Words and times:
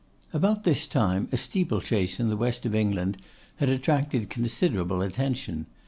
About 0.33 0.63
this 0.63 0.87
time 0.87 1.29
a 1.31 1.37
steeple 1.37 1.79
chase 1.79 2.19
in 2.19 2.29
the 2.29 2.35
West 2.35 2.65
of 2.65 2.73
England 2.73 3.17
had 3.57 3.69
attracted 3.69 4.31
considerable 4.31 5.03
attention. 5.03 5.67